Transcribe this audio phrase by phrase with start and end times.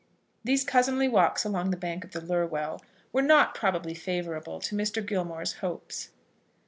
[0.43, 2.81] These cousinly walks along the banks of the Lurwell
[3.13, 5.05] were not probably favourable to Mr.
[5.05, 6.09] Gilmore's hopes.